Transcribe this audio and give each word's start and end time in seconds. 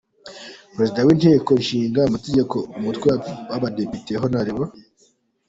Perezida 0.75 1.05
w’Inteko 1.07 1.49
Ishinga 1.63 1.99
Amategeko 2.09 2.55
umutwe 2.79 3.09
w’abadepite, 3.49 4.11
Hon. 4.21 4.35